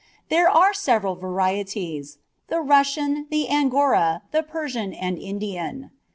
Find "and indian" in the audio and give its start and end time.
4.95-5.91